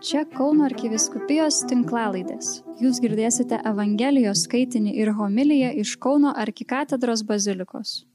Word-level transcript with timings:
Čia 0.00 0.22
Kauno 0.32 0.64
arkiviskupijos 0.64 1.58
tinklalaidės. 1.68 2.62
Jūs 2.80 3.02
girdėsite 3.04 3.58
Evangelijos 3.68 4.46
skaitinį 4.46 4.94
ir 4.96 5.10
homiliją 5.12 5.74
iš 5.82 5.90
Kauno 6.00 6.30
arkikatedros 6.40 7.20
bazilikos. 7.28 8.06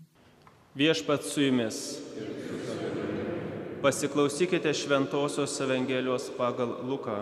Viešpat 0.74 1.28
su 1.30 1.44
jumis. 1.44 1.78
Pasiklausykite 3.84 4.74
Šventojios 4.74 5.60
Evangelijos 5.62 6.26
pagal 6.40 6.72
Luką. 6.90 7.20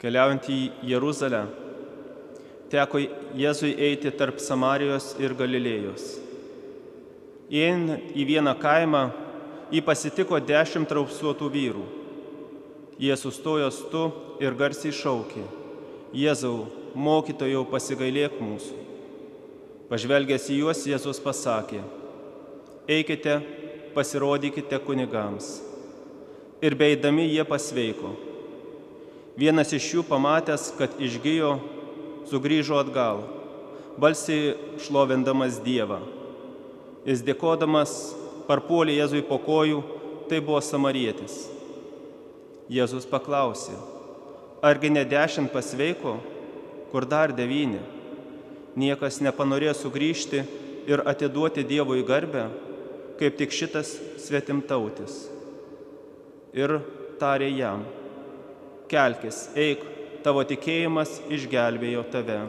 Keliaujant 0.00 0.48
į 0.48 0.58
Jeruzalę, 0.88 1.42
teko 2.72 3.04
Jėzui 3.36 3.74
eiti 3.90 4.14
tarp 4.16 4.40
Samarijos 4.40 5.10
ir 5.20 5.36
Galilėjos. 5.36 6.08
Įeinant 7.48 8.12
į 8.12 8.26
vieną 8.28 8.52
kaimą, 8.60 9.06
jį 9.72 9.80
pasitiko 9.84 10.36
dešimt 10.36 10.90
raupsuotų 10.92 11.48
vyrų. 11.52 11.84
Jie 13.00 13.14
sustojo 13.16 13.70
stu 13.72 14.08
ir 14.42 14.56
garsiai 14.58 14.92
šaukė, 14.92 15.44
Jėzau, 16.12 16.66
mokytojau 16.96 17.62
pasigailėk 17.68 18.36
mūsų. 18.40 18.76
Pažvelgęs 19.88 20.48
į 20.52 20.58
juos, 20.62 20.82
Jėzus 20.88 21.20
pasakė, 21.24 21.80
eikite, 22.88 23.38
pasirodykite 23.96 24.80
kunigams. 24.84 25.58
Ir 26.64 26.74
beidami 26.76 27.28
jie 27.30 27.44
pasveiko. 27.48 28.12
Vienas 29.38 29.72
iš 29.72 29.92
jų 29.94 30.04
pamatęs, 30.08 30.72
kad 30.76 30.96
išgyjo, 30.98 31.54
sugrįžo 32.28 32.80
atgal, 32.82 33.22
balsiai 33.96 34.56
šlovindamas 34.82 35.62
Dievą. 35.64 36.02
Jis 37.06 37.22
dėkodamas 37.26 37.92
parpuolė 38.48 38.96
Jėzui 38.98 39.22
po 39.26 39.38
kojų, 39.42 39.82
tai 40.28 40.40
buvo 40.44 40.60
samarietis. 40.64 41.46
Jėzus 42.68 43.06
paklausė, 43.08 43.76
argi 44.64 44.90
ne 44.92 45.04
dešimt 45.08 45.52
pasveiko, 45.54 46.18
kur 46.92 47.06
dar 47.08 47.32
devyni? 47.32 47.80
Niekas 48.78 49.22
nepanorėjo 49.24 49.74
sugrįžti 49.74 50.42
ir 50.88 51.02
atiduoti 51.08 51.64
Dievui 51.66 52.04
garbę, 52.06 52.46
kaip 53.18 53.38
tik 53.40 53.54
šitas 53.54 53.94
svetimtautis. 54.22 55.24
Ir 56.56 56.78
tarė 57.20 57.48
jam, 57.56 57.82
kelkis, 58.90 59.48
eik, 59.58 59.82
tavo 60.24 60.44
tikėjimas 60.46 61.18
išgelbėjo 61.32 62.04
tave. 62.12 62.40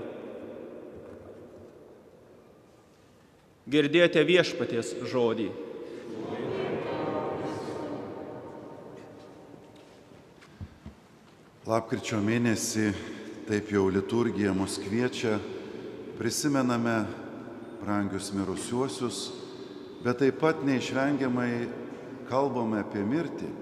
Girdėjote 3.69 4.23
viešpaties 4.25 4.95
žodį. 5.11 5.49
Lapkričio 11.69 12.17
mėnesį, 12.25 12.87
taip 13.45 13.69
jau 13.69 13.83
liturgija 13.93 14.55
mus 14.57 14.79
kviečia, 14.81 15.35
prisimename 16.17 16.95
brangius 17.83 18.31
mirusiuosius, 18.33 19.21
bet 20.01 20.23
taip 20.23 20.41
pat 20.41 20.65
neišvengiamai 20.65 21.51
kalbame 22.31 22.81
apie 22.81 23.05
mirtį, 23.05 23.53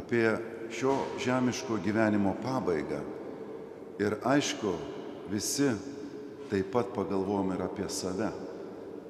apie 0.00 0.24
šio 0.72 0.96
žemiško 1.20 1.82
gyvenimo 1.84 2.32
pabaigą. 2.40 3.04
Ir 4.00 4.22
aišku, 4.24 4.72
visi 5.28 5.68
taip 6.48 6.72
pat 6.72 6.96
pagalvom 6.96 7.52
ir 7.52 7.68
apie 7.68 7.92
save, 7.92 8.32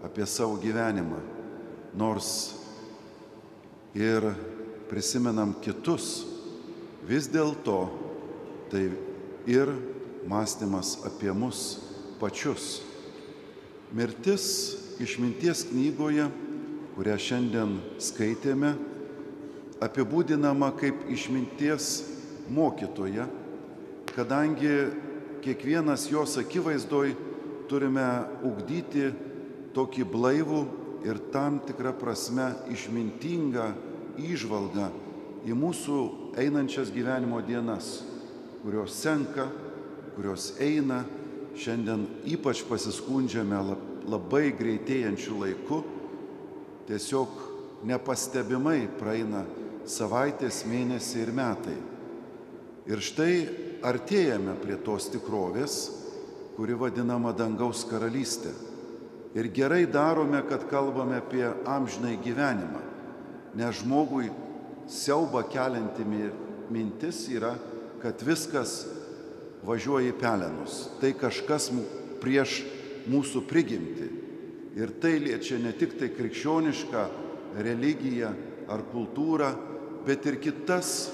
apie 0.05 0.27
savo 0.27 0.57
gyvenimą, 0.63 1.19
nors 1.99 2.55
ir 3.95 4.25
prisimenam 4.89 5.55
kitus, 5.63 6.25
vis 7.09 7.29
dėlto 7.31 7.79
tai 8.71 8.89
ir 9.49 9.73
mąstymas 10.29 10.99
apie 11.09 11.33
mus 11.33 11.79
pačius. 12.21 12.83
Mirtis 13.93 14.77
išminties 15.01 15.65
knygoje, 15.71 16.29
kurią 16.97 17.17
šiandien 17.17 17.79
skaitėme, 18.03 18.75
apibūdinama 19.81 20.73
kaip 20.77 21.07
išminties 21.09 22.03
mokytoja, 22.51 23.29
kadangi 24.13 24.91
kiekvienas 25.45 26.09
jos 26.11 26.37
akivaizdoj 26.41 27.15
turime 27.71 28.07
ugdyti 28.45 29.13
tokį 29.77 30.07
blaivų 30.09 30.63
ir 31.07 31.21
tam 31.33 31.61
tikrą 31.67 31.93
prasme 31.99 32.51
išmintingą 32.73 33.69
įžvalgą 34.19 34.89
į 35.47 35.55
mūsų 35.55 35.99
einančias 36.39 36.91
gyvenimo 36.93 37.41
dienas, 37.47 38.03
kurios 38.63 38.97
senka, 38.99 39.47
kurios 40.17 40.53
eina, 40.63 41.05
šiandien 41.59 42.07
ypač 42.29 42.65
pasiskundžiame 42.67 43.61
labai 44.09 44.49
greitėjančių 44.59 45.39
laikų, 45.43 45.79
tiesiog 46.89 47.45
nepastebimai 47.89 48.89
praeina 48.99 49.45
savaitės, 49.89 50.65
mėnesiai 50.69 51.25
ir 51.25 51.33
metai. 51.35 51.77
Ir 52.89 53.03
štai 53.05 53.33
artėjame 53.85 54.57
prie 54.63 54.79
tos 54.85 55.11
tikrovės, 55.13 55.79
kuri 56.57 56.75
vadinama 56.79 57.35
dangaus 57.37 57.85
karalystė. 57.87 58.51
Ir 59.37 59.51
gerai 59.53 59.85
darome, 59.87 60.41
kad 60.49 60.65
kalbame 60.71 61.19
apie 61.21 61.45
amžinai 61.69 62.17
gyvenimą, 62.25 62.81
nes 63.59 63.83
žmogui 63.83 64.31
siauba 64.89 65.43
kelianti 65.45 66.07
mintis 66.73 67.27
yra, 67.29 67.53
kad 68.01 68.23
viskas 68.25 68.87
važiuoja 69.67 70.13
į 70.13 70.17
pelenus. 70.21 70.87
Tai 71.01 71.13
kažkas 71.19 71.69
prieš 72.23 72.63
mūsų 73.11 73.45
prigimti. 73.49 74.09
Ir 74.79 74.95
tai 75.03 75.17
liečia 75.21 75.59
ne 75.61 75.73
tik 75.77 75.97
tai 75.99 76.11
krikščionišką 76.15 77.05
religiją 77.65 78.33
ar 78.71 78.85
kultūrą, 78.93 79.49
bet 80.07 80.27
ir 80.29 80.39
kitas, 80.41 81.11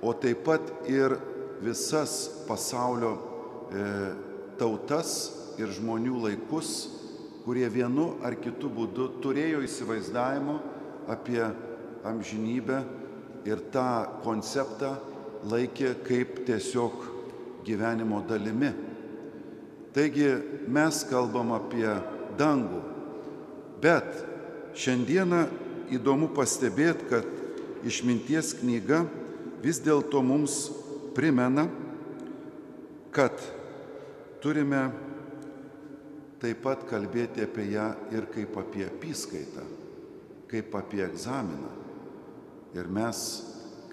o 0.00 0.12
taip 0.14 0.44
pat 0.46 0.70
ir 0.88 1.16
visas 1.64 2.44
pasaulio 2.46 3.16
e, 3.16 3.86
tautas 4.60 5.16
ir 5.58 5.72
žmonių 5.72 6.20
laikus, 6.28 6.72
kurie 7.46 7.68
vienu 7.70 8.16
ar 8.26 8.34
kitu 8.42 8.66
būdu 8.66 9.04
turėjo 9.22 9.60
įsivaizdavimo 9.62 10.56
apie 11.14 11.44
amžinybę 12.02 12.80
ir 13.46 13.62
tą 13.70 13.86
konceptą 14.24 14.96
laikė 15.46 15.92
kaip 16.08 16.40
tiesiog 16.48 17.04
gyvenimo 17.62 18.18
dalimi. 18.26 18.72
Taigi 19.94 20.26
mes 20.66 20.98
kalbam 21.06 21.54
apie 21.54 21.86
dangų, 22.34 22.82
bet 23.78 24.10
šiandieną 24.74 25.44
įdomu 25.94 26.32
pastebėti, 26.34 27.06
kad 27.14 27.86
išminties 27.86 28.56
knyga 28.58 29.04
vis 29.62 29.78
dėlto 29.86 30.18
mums 30.18 30.64
primena, 31.14 31.68
kad 33.14 33.38
turime 34.42 34.88
taip 36.40 36.62
pat 36.64 36.84
kalbėti 36.88 37.44
apie 37.46 37.70
ją 37.72 37.90
ir 38.12 38.28
kaip 38.32 38.56
apie 38.60 38.86
apskaitą, 38.88 39.64
kaip 40.50 40.74
apie 40.76 41.02
egzaminą. 41.06 41.72
Ir 42.76 42.90
mes 42.92 43.20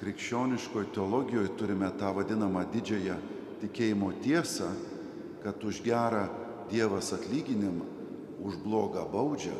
krikščioniškoje 0.01 0.91
teologijoje 0.95 1.53
turime 1.59 1.87
tą 1.99 2.11
vadinamą 2.17 2.65
didžiąją 2.73 3.15
tikėjimo 3.63 4.11
tiesą, 4.23 4.71
kad 5.43 5.63
už 5.63 5.83
gerą 5.83 6.27
Dievas 6.71 7.11
atlyginimą, 7.13 7.85
už 8.43 8.55
blogą 8.63 9.03
baudžia. 9.11 9.55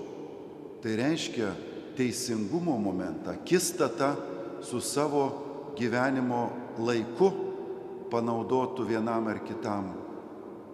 Tai 0.82 0.96
reiškia, 0.98 1.52
teisingumo 1.96 2.78
momentą, 2.80 3.36
kistatą 3.46 4.16
su 4.64 4.82
savo 4.82 5.74
gyvenimo 5.78 6.50
laiku 6.80 7.30
panaudotų 8.12 8.88
vienam 8.88 9.28
ar 9.30 9.44
kitam 9.46 9.92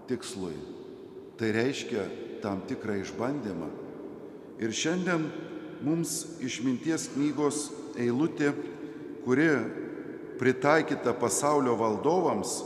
tikslui. 0.08 0.79
Tai 1.40 1.52
reiškia 1.56 2.04
tam 2.44 2.60
tikrą 2.68 2.98
išbandymą. 3.00 3.70
Ir 4.60 4.74
šiandien 4.76 5.24
mums 5.88 6.26
išminties 6.44 7.08
knygos 7.14 7.70
eilutė, 8.00 8.52
kuri 9.24 9.48
pritaikyta 10.40 11.14
pasaulio 11.16 11.78
valdovams, 11.80 12.60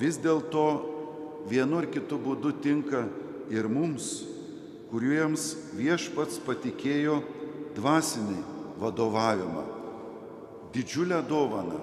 vis 0.00 0.16
dėlto 0.20 0.64
vienu 1.50 1.80
ar 1.80 1.88
kitu 1.92 2.16
būdu 2.20 2.54
tinka 2.64 3.04
ir 3.52 3.68
mums, 3.68 4.22
kuriems 4.90 5.54
viešpats 5.76 6.40
patikėjo 6.44 7.20
dvasinį 7.76 8.38
vadovavimą, 8.80 9.64
didžiulę 10.74 11.20
dovaną, 11.28 11.80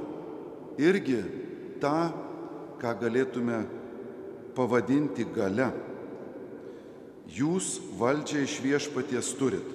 irgi 0.81 1.21
tą, 1.81 2.09
ką 2.81 2.93
galėtume 3.01 3.61
pavadinti 4.57 5.25
gale. 5.33 5.69
Jūs 7.27 7.77
valdžią 8.00 8.44
iš 8.45 8.56
viešpaties 8.63 9.33
turit. 9.39 9.74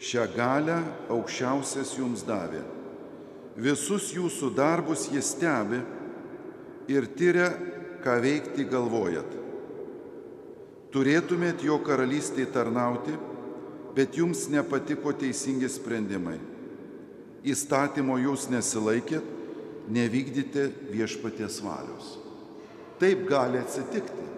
Šią 0.00 0.26
galę 0.34 0.80
aukščiausias 1.12 1.94
jums 1.98 2.22
davė. 2.24 2.62
Visus 3.60 4.10
jūsų 4.14 4.52
darbus 4.56 5.08
jis 5.12 5.32
stebi 5.34 5.80
ir 6.90 7.08
tyria, 7.16 7.50
ką 8.00 8.16
veikti 8.24 8.64
galvojat. 8.64 9.36
Turėtumėt 10.90 11.60
jo 11.62 11.76
karalystėje 11.84 12.48
tarnauti, 12.54 13.12
bet 13.94 14.16
jums 14.16 14.46
nepatiko 14.50 15.12
teisingi 15.12 15.68
sprendimai. 15.70 16.38
Įstatymo 17.44 18.16
jūs 18.20 18.48
nesilaikėt, 18.52 19.24
nevykdyti 19.90 20.66
viešpaties 20.92 21.60
valios. 21.64 22.16
Taip 23.00 23.24
gali 23.28 23.60
atsitikti. 23.60 24.29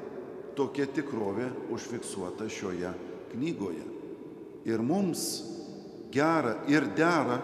Tokia 0.56 0.86
tikrovė 0.90 1.48
užfiksuota 1.72 2.48
šioje 2.52 2.90
knygoje. 3.32 3.84
Ir 4.68 4.82
mums 4.84 5.22
gera 6.12 6.58
ir 6.70 6.86
dera 6.96 7.40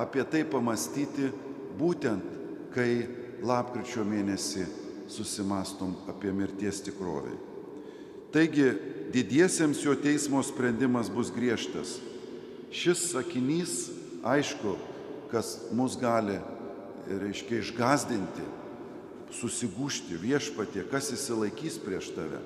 apie 0.00 0.24
tai 0.28 0.42
pamastyti 0.48 1.28
būtent, 1.76 2.34
kai 2.72 3.06
lapkričio 3.44 4.04
mėnesį 4.04 4.64
susimastom 5.12 5.94
apie 6.10 6.32
mirties 6.34 6.80
tikrovę. 6.84 7.32
Taigi 8.34 8.66
didiesiems 9.14 9.80
jo 9.84 9.94
teismo 9.96 10.42
sprendimas 10.44 11.08
bus 11.12 11.30
griežtas. 11.32 11.96
Šis 12.74 13.12
sakinys, 13.12 13.86
aišku, 14.26 14.74
kas 15.30 15.56
mus 15.72 15.94
gali, 16.00 16.36
reiškia, 17.06 17.62
išgazdinti, 17.62 18.44
susigūšti 19.34 20.18
viešpatie, 20.20 20.84
kas 20.90 21.10
įsilaikys 21.14 21.80
prieš 21.82 22.12
tave. 22.16 22.40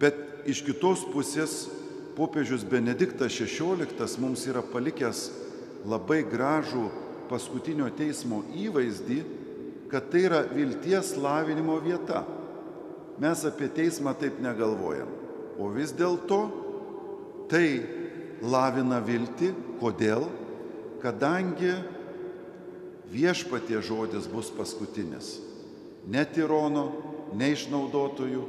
Bet 0.00 0.16
iš 0.48 0.62
kitos 0.64 1.04
pusės 1.12 1.66
popiežius 2.16 2.64
Benediktas 2.64 3.36
XVI 3.36 4.08
mums 4.22 4.46
yra 4.48 4.62
palikęs 4.64 5.28
labai 5.88 6.22
gražų 6.28 6.88
paskutinio 7.30 7.88
teismo 7.94 8.42
įvaizdį, 8.56 9.20
kad 9.90 10.10
tai 10.10 10.24
yra 10.28 10.42
vilties 10.50 11.14
lavinimo 11.18 11.76
vieta. 11.82 12.24
Mes 13.20 13.44
apie 13.44 13.68
teismą 13.68 14.14
taip 14.16 14.38
negalvojam. 14.42 15.08
O 15.60 15.68
vis 15.74 15.92
dėlto 15.92 16.40
tai 17.50 17.82
lavina 18.40 19.00
viltį. 19.04 19.52
Kodėl? 19.80 20.26
Kadangi 21.00 21.72
viešpatie 23.12 23.80
žodis 23.84 24.28
bus 24.30 24.50
paskutinis. 24.52 25.38
Ne 26.08 26.24
tirono, 26.24 26.84
ne 27.36 27.50
išnaudotojų, 27.52 28.44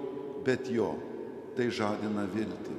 bet 0.45 0.69
jo. 0.71 0.93
Tai 1.57 1.67
žadina 1.67 2.23
viltį. 2.31 2.77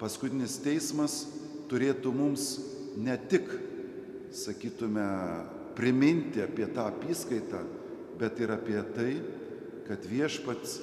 Paskutinis 0.00 0.56
teismas 0.64 1.26
turėtų 1.68 2.12
mums 2.16 2.46
ne 2.96 3.18
tik, 3.28 3.50
sakytume, 4.32 5.04
priminti 5.76 6.40
apie 6.42 6.66
tą 6.72 6.88
apskaitą, 6.88 7.60
bet 8.20 8.40
ir 8.40 8.54
apie 8.54 8.80
tai, 8.96 9.12
kad 9.88 10.04
viešpats 10.08 10.78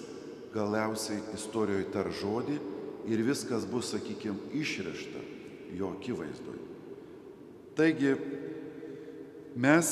galiausiai 0.54 1.20
istorijoje 1.36 1.90
tar 1.94 2.10
žodį 2.14 2.58
ir 3.10 3.24
viskas 3.26 3.66
bus, 3.70 3.92
sakykime, 3.94 4.52
išrešta 4.58 5.22
jo 5.78 5.92
akivaizdoje. 5.98 6.64
Taigi 7.78 8.16
mes 9.58 9.92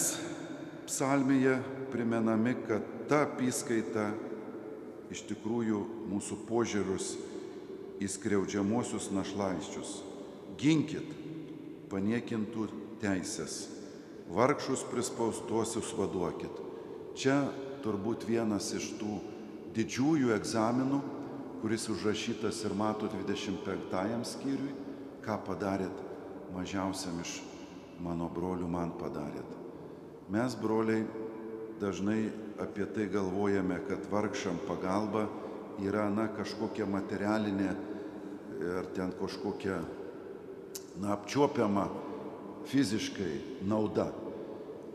psalmėje 0.88 1.60
primenami, 1.94 2.56
kad 2.68 2.95
ta 3.10 3.26
apskaita 3.26 4.10
iš 5.14 5.24
tikrųjų 5.30 5.82
mūsų 6.10 6.38
požiūrius 6.50 7.14
į 8.02 8.10
skriaudžiamuosius 8.12 9.12
našlaiščius. 9.16 9.92
Ginkit 10.60 11.12
paniekintų 11.92 12.68
teisės, 13.02 13.66
vargšus 14.32 14.86
prispaustuosius 14.90 15.92
vaduokit. 15.98 16.62
Čia 17.16 17.46
turbūt 17.86 18.26
vienas 18.28 18.72
iš 18.76 18.94
tų 19.00 19.20
didžiųjų 19.76 20.34
egzaminų, 20.36 21.02
kuris 21.62 21.88
užrašytas 21.92 22.64
ir 22.68 22.76
mato 22.78 23.10
25 23.12 24.32
skyriui, 24.32 24.74
ką 25.26 25.38
padarėt 25.46 26.02
mažiausiam 26.56 27.20
iš 27.24 27.40
mano 28.04 28.28
brolių 28.32 28.68
man 28.70 28.92
padarėt. 29.00 29.48
Mes, 30.32 30.56
broliai, 30.58 31.06
dažnai 31.82 32.30
apie 32.62 32.86
tai 32.86 33.08
galvojame, 33.12 33.80
kad 33.88 34.06
vargšam 34.12 34.60
pagalba 34.68 35.28
yra, 35.84 36.08
na, 36.10 36.28
kažkokia 36.32 36.88
materialinė 36.88 37.72
ar 38.80 38.88
ten 38.96 39.12
kažkokia, 39.20 39.82
na, 41.02 41.14
apčiuopiama 41.18 41.90
fiziškai 42.70 43.64
nauda. 43.68 44.10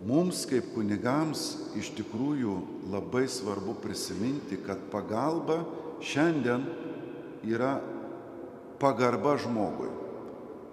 Mums 0.01 0.47
kaip 0.49 0.73
kunigams 0.73 1.43
iš 1.77 1.93
tikrųjų 1.99 2.55
labai 2.89 3.27
svarbu 3.29 3.77
prisiminti, 3.83 4.57
kad 4.65 4.81
pagalba 4.93 5.61
šiandien 6.01 6.65
yra 7.45 7.77
pagarba 8.81 9.37
žmogui. 9.37 9.91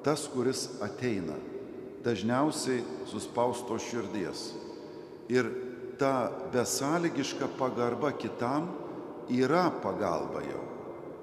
Tas, 0.08 0.24
kuris 0.32 0.70
ateina, 0.80 1.36
dažniausiai 2.08 2.80
suspausto 3.12 3.76
širdies. 3.84 4.54
Ir 5.28 5.50
ta 5.98 6.32
besąlygiška 6.54 7.48
pagarba 7.60 8.12
kitam 8.12 8.68
yra 9.30 9.72
pagalba 9.84 10.42
jau. 10.42 10.64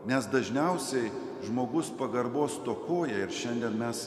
Nes 0.07 0.27
dažniausiai 0.29 1.11
žmogus 1.45 1.89
pagarbos 1.99 2.59
tokoja 2.65 3.25
ir 3.25 3.33
šiandien 3.33 3.77
mes 3.79 4.07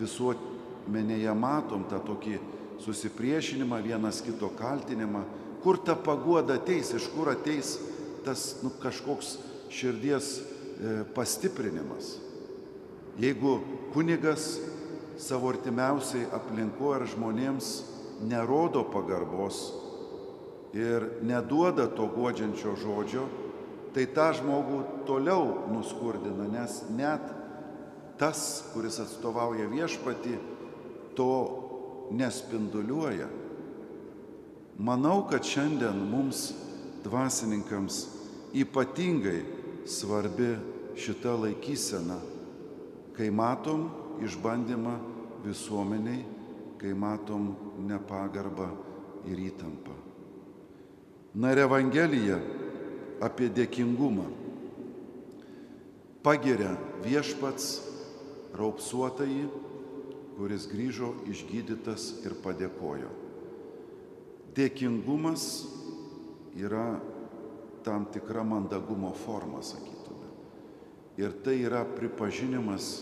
visuomenėje 0.00 1.34
matom 1.34 1.86
tą 1.88 2.00
tokį 2.04 2.36
susipriešinimą, 2.84 3.80
vienas 3.82 4.20
kito 4.22 4.50
kaltinimą, 4.58 5.24
kur 5.62 5.80
ta 5.82 5.96
paguoda 5.96 6.58
ateis, 6.60 6.92
iš 6.94 7.08
kur 7.14 7.32
ateis 7.32 7.78
tas 8.24 8.58
nu, 8.62 8.70
kažkoks 8.82 9.38
širdies 9.72 10.38
e, 10.38 10.42
pastiprinimas. 11.14 12.18
Jeigu 13.18 13.58
kunigas 13.94 14.58
savo 15.18 15.50
artimiausiai 15.50 16.28
aplinko 16.34 16.92
ar 16.94 17.06
žmonėms 17.10 17.72
nerodo 18.28 18.84
pagarbos, 18.92 19.87
ir 20.78 21.08
neduoda 21.26 21.88
to 21.90 22.06
godžiančio 22.14 22.76
žodžio, 22.78 23.26
tai 23.94 24.06
tą 24.14 24.30
žmogų 24.38 24.80
toliau 25.08 25.68
nuskurdina, 25.72 26.46
nes 26.52 26.82
net 26.94 27.24
tas, 28.18 28.64
kuris 28.72 28.98
atstovauja 29.02 29.68
viešpati, 29.70 30.36
to 31.18 31.30
nespinduliuoja. 32.14 33.28
Manau, 34.78 35.24
kad 35.30 35.46
šiandien 35.46 35.98
mums, 36.10 36.52
dvasininkams, 37.02 38.04
ypatingai 38.54 39.40
svarbi 39.86 40.52
šita 40.98 41.34
laikysena, 41.42 42.18
kai 43.16 43.30
matom 43.34 43.88
išbandymą 44.22 44.98
visuomeniai, 45.46 46.22
kai 46.78 46.94
matom 46.94 47.50
nepagarbą 47.88 48.70
ir 49.26 49.48
įtampą. 49.50 50.07
Na 51.34 51.52
ir 51.52 51.60
Evangelija 51.60 52.38
apie 53.20 53.50
dėkingumą 53.52 54.24
pagiria 56.24 56.72
viešpats 57.04 57.66
raupsuotąjį, 58.58 59.44
kuris 60.38 60.66
grįžo 60.70 61.12
išgydytas 61.28 62.08
ir 62.24 62.36
padėkojo. 62.44 63.10
Dėkingumas 64.56 65.44
yra 66.58 66.98
tam 67.86 68.06
tikra 68.12 68.42
mandagumo 68.46 69.12
forma, 69.24 69.60
sakytume. 69.62 70.32
Ir 71.20 71.34
tai 71.44 71.58
yra 71.66 71.84
pripažinimas 71.84 72.98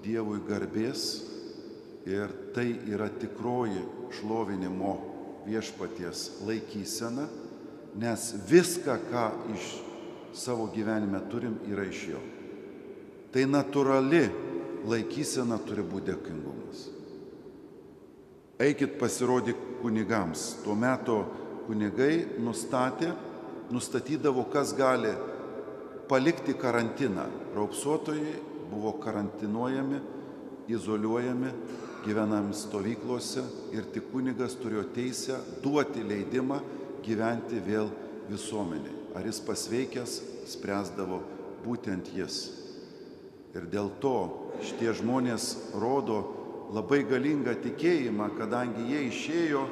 Dievui 0.00 0.38
garbės 0.48 1.02
ir 2.08 2.30
tai 2.56 2.70
yra 2.88 3.10
tikroji 3.12 3.82
šlovinimo 4.16 4.94
viešpaties 5.44 6.40
laikysena 6.48 7.26
nes 7.98 8.34
viską, 8.48 8.98
ką 9.10 9.24
iš 9.54 9.70
savo 10.36 10.68
gyvenime 10.74 11.20
turim, 11.30 11.58
yra 11.70 11.84
iš 11.88 12.06
jo. 12.12 12.20
Tai 13.30 13.44
natūrali 13.46 14.22
laikysena 14.90 15.58
turi 15.66 15.82
būti 15.86 16.10
dėkingumas. 16.10 16.86
Eikit 18.60 18.98
pasirodyk 19.00 19.58
kunigams. 19.80 20.60
Tuo 20.64 20.74
metu 20.76 21.22
kunigai 21.66 22.40
nustatė, 22.42 23.12
nustatydavo, 23.72 24.44
kas 24.52 24.74
gali 24.76 25.12
palikti 26.10 26.54
karantiną. 26.58 27.26
Raupsuotojai 27.54 28.34
buvo 28.70 28.92
karantinuojami, 29.02 30.00
izoliuojami, 30.70 31.54
gyvenami 32.04 32.54
stovyklose 32.56 33.42
ir 33.76 33.88
tik 33.92 34.10
kunigas 34.12 34.54
turėjo 34.60 34.84
teisę 34.94 35.38
duoti 35.64 36.04
leidimą 36.06 36.60
gyventi 37.04 37.60
vėl 37.64 37.90
visuomeniai. 38.30 38.96
Ar 39.16 39.26
jis 39.26 39.40
pasveikęs, 39.42 40.16
spręsdavo 40.50 41.20
būtent 41.64 42.12
jis. 42.14 42.42
Ir 43.56 43.66
dėl 43.70 43.90
to 44.02 44.16
šitie 44.62 44.92
žmonės 45.00 45.72
rodo 45.74 46.20
labai 46.70 47.02
galingą 47.08 47.56
tikėjimą, 47.64 48.30
kadangi 48.38 48.86
jie 48.92 49.00
išėjo, 49.08 49.64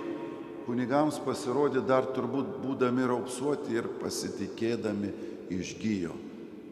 kunigams 0.66 1.20
pasirodė 1.23 1.85
dar 1.87 2.11
turbūt 2.14 2.58
būdami 2.64 3.06
raupsuoti 3.08 3.78
ir 3.78 3.87
pasitikėdami 4.02 5.12
išgyjo. 5.54 6.16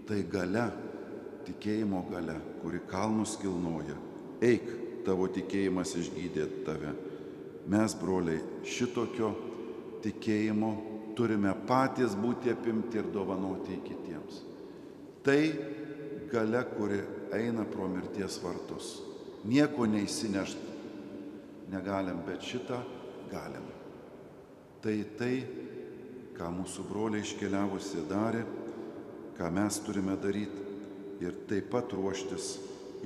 Tai 0.07 0.19
gale, 0.31 0.67
tikėjimo 1.47 2.03
gale, 2.11 2.37
kuri 2.63 2.83
kalnus 2.91 3.37
kilnoja. 3.41 3.97
Eik, 4.45 4.67
tavo 5.07 5.29
tikėjimas 5.31 5.95
išgydė 5.99 6.49
tave. 6.67 6.93
Mes, 7.71 7.95
broliai, 7.99 8.43
šitokio 8.67 9.33
tikėjimo 10.05 10.71
turime 11.17 11.55
patys 11.69 12.15
būti 12.19 12.53
apimti 12.53 13.01
ir 13.01 13.09
dovanoti 13.13 13.79
kitiems. 13.85 14.43
Tai 15.25 15.41
gale, 16.31 16.63
kuri 16.77 17.01
eina 17.35 17.65
pro 17.69 17.89
mirties 17.91 18.39
vartus. 18.43 19.01
Nieko 19.47 19.87
neįsinešti 19.89 20.75
negalim, 21.73 22.21
bet 22.27 22.45
šitą 22.47 22.79
galim. 23.31 23.65
Tai 24.83 24.97
tai, 25.19 25.35
ką 26.37 26.51
mūsų 26.61 26.85
broliai 26.91 27.25
iškeliavusi 27.25 28.05
darė, 28.11 28.45
ką 29.39 29.51
mes 29.55 29.81
turime 29.87 30.17
daryti 30.21 31.25
ir 31.25 31.35
taip 31.49 31.71
pat 31.73 31.95
ruoštis 31.97 32.57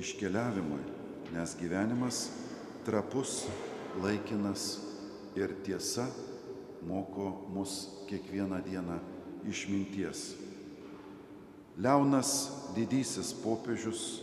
iškeliavimui, 0.01 0.81
nes 1.33 1.55
gyvenimas 1.59 2.25
trapus, 2.85 3.45
laikinas 4.03 4.65
ir 5.39 5.53
tiesa 5.65 6.09
moko 6.87 7.47
mus 7.53 7.89
kiekvieną 8.09 8.61
dieną 8.65 8.99
išminties. 9.47 10.35
Leonas 11.81 12.51
didysis 12.75 13.31
popiežius 13.41 14.21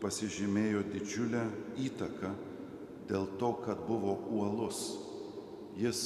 pasižymėjo 0.00 0.84
didžiulę 0.92 1.42
įtaką 1.82 2.30
dėl 3.10 3.26
to, 3.40 3.52
kad 3.64 3.82
buvo 3.88 4.16
uolus. 4.30 4.96
Jis 5.76 6.00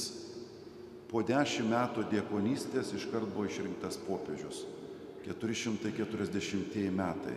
po 1.11 1.23
dešimt 1.23 1.71
metų 1.71 2.07
diekonystės 2.11 2.95
iškart 2.97 3.28
buvo 3.31 3.47
išrinktas 3.47 4.00
popiežius. 4.07 4.64
440 5.25 6.90
metai. 6.93 7.37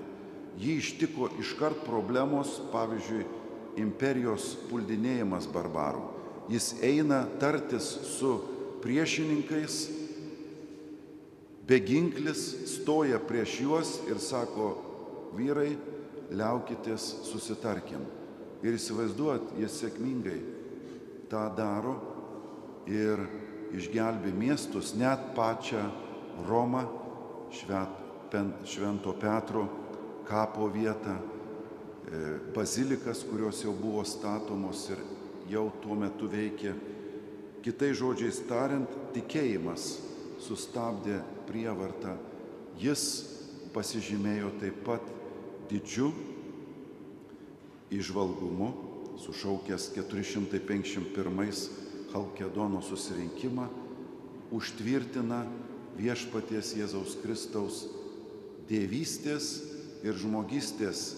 Jį 0.58 0.80
ištiko 0.82 1.30
iškart 1.40 1.84
problemos, 1.86 2.58
pavyzdžiui, 2.74 3.28
imperijos 3.78 4.56
puldinėjimas 4.72 5.46
barbarų. 5.54 6.17
Jis 6.48 6.74
eina 6.84 7.26
tartis 7.40 7.88
su 8.08 8.38
priešininkais, 8.84 9.78
beginklis 11.68 12.44
stoja 12.72 13.20
prieš 13.20 13.60
juos 13.62 13.96
ir 14.08 14.22
sako, 14.24 14.70
vyrai, 15.36 15.74
liaukitės, 16.32 17.04
susitarkim. 17.28 18.04
Ir 18.64 18.78
įsivaizduot, 18.80 19.52
jis 19.60 19.76
sėkmingai 19.84 20.38
tą 21.32 21.44
daro 21.56 21.98
ir 22.88 23.22
išgelbi 23.76 24.32
miestus, 24.32 24.94
net 24.96 25.34
pačią 25.36 25.84
Romą, 26.48 26.86
Švento 28.68 29.14
Petro 29.20 29.68
kapo 30.28 30.68
vietą, 30.68 31.16
e, 31.16 32.40
bazilikas, 32.56 33.24
kurios 33.24 33.64
jau 33.64 33.74
buvo 33.74 34.04
statomos 34.04 34.90
ir 34.92 35.00
jau 35.52 35.70
tuo 35.82 35.96
metu 36.00 36.30
veikė. 36.32 36.74
Kitai 37.66 37.92
žodžiais 37.98 38.40
tariant, 38.48 38.92
tikėjimas 39.16 39.98
sustabdė 40.44 41.20
prievartą. 41.48 42.16
Jis 42.80 43.04
pasižymėjo 43.74 44.52
taip 44.62 44.78
pat 44.86 45.04
didžiu 45.72 46.12
išvalgumu, 47.92 48.72
sušaukęs 49.18 49.92
451 49.96 51.86
Halkedono 52.14 52.80
susirinkimą, 52.86 53.66
užtvirtina 54.56 55.42
viešpaties 55.98 56.76
Jėzaus 56.78 57.18
Kristaus 57.20 57.82
dievystės 58.70 59.50
ir 60.06 60.16
žmogystės 60.16 61.10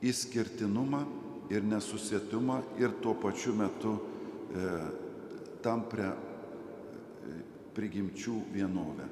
įskirtinumą 0.00 1.04
ir 1.50 1.64
nesusietumą 1.66 2.60
ir 2.78 2.94
tuo 3.02 3.14
pačiu 3.18 3.54
metu 3.58 3.96
e, 3.96 4.68
tampria 5.62 6.12
e, 6.14 7.34
prigimčių 7.74 8.36
vienovę. 8.54 9.08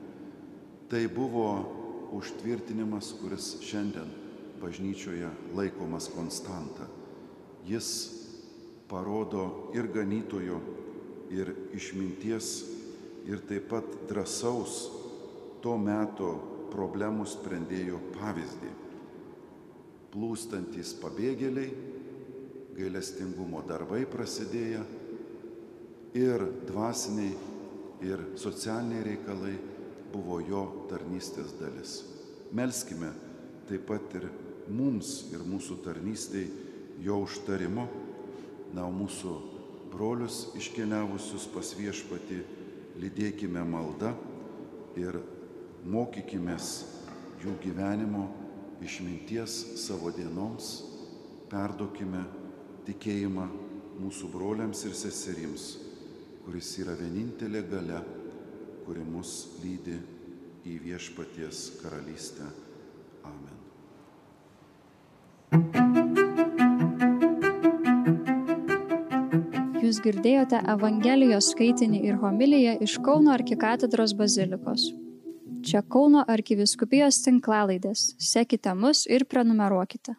Tai 0.88 1.02
buvo 1.12 1.48
užtvirtinimas, 2.16 3.12
kuris 3.20 3.58
šiandien 3.60 4.08
bažnyčioje 4.62 5.28
laikomas 5.54 6.08
konstanta. 6.14 6.86
Jis 7.68 7.90
parodo 8.88 9.70
ir 9.76 9.90
ganytojo, 9.92 10.60
ir 11.30 11.52
išminties 11.76 12.64
ir 13.28 13.42
taip 13.44 13.68
pat 13.68 13.84
drąsaus 14.08 14.86
to 15.60 15.74
meto 15.76 16.30
problemų 16.72 17.26
sprendėjo 17.28 18.00
pavyzdį. 18.14 18.70
Plūstantis 20.08 20.94
pabėgėliai, 21.02 21.97
gailestingumo 22.78 23.64
darbai 23.66 24.04
prasidėję 24.08 24.82
ir 26.18 26.44
dvasiniai 26.68 27.34
ir 28.06 28.22
socialiniai 28.38 29.04
reikalai 29.10 29.56
buvo 30.12 30.38
jo 30.40 30.62
tarnystės 30.90 31.56
dalis. 31.58 31.98
Melskime 32.54 33.10
taip 33.68 33.84
pat 33.90 34.14
ir 34.16 34.28
mums 34.72 35.26
ir 35.34 35.42
mūsų 35.44 35.80
tarnystėj 35.84 36.46
jo 37.04 37.18
užtarimo, 37.24 37.86
na, 38.74 38.86
mūsų 38.92 39.34
brolius 39.92 40.46
iškeliavusius 40.58 41.48
pas 41.52 41.72
viešpatį 41.76 42.40
lydėkime 43.00 43.62
maldą 43.68 44.12
ir 44.98 45.20
mokykimės 45.88 46.72
jų 47.42 47.54
gyvenimo 47.62 48.26
išminties 48.84 49.54
savo 49.80 50.10
dienoms, 50.14 50.82
perduokime 51.50 52.24
tikėjimą 52.88 53.46
mūsų 53.98 54.30
broliams 54.32 54.84
ir 54.88 54.94
seserims, 54.96 55.70
kuris 56.44 56.70
yra 56.80 56.94
vienintelė 56.96 57.62
gale, 57.68 58.00
kuri 58.86 59.04
mus 59.04 59.34
lydi 59.62 59.98
į 60.68 60.78
viešpaties 60.86 61.64
karalystę. 61.82 62.48
Amen. 63.28 63.56
Jūs 69.88 70.00
girdėjote 70.04 70.60
Evangelijos 70.68 71.50
skaitinį 71.54 72.02
ir 72.10 72.16
homiliją 72.20 72.74
iš 72.84 72.98
Kauno 73.04 73.32
arkikatedros 73.32 74.12
bazilikos. 74.16 74.90
Čia 75.64 75.80
Kauno 75.82 76.24
arkiviskupijos 76.28 77.22
tinklalaidės. 77.24 78.14
Sekite 78.20 78.74
mus 78.76 79.06
ir 79.08 79.24
prenumeruokite. 79.28 80.14